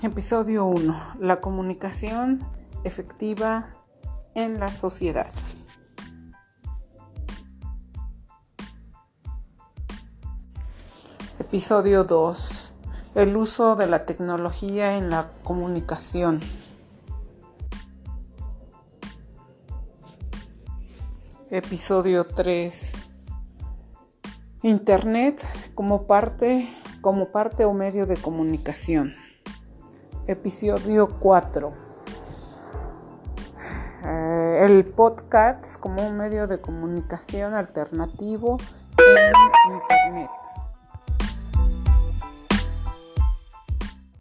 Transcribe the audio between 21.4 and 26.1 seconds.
Episodio 3. Internet como